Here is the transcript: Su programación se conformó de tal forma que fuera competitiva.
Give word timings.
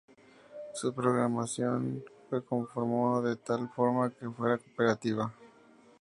Su 0.73 0.95
programación 0.95 2.03
se 2.31 2.41
conformó 2.41 3.21
de 3.21 3.35
tal 3.35 3.69
forma 3.69 4.09
que 4.09 4.27
fuera 4.31 4.57
competitiva. 4.57 5.31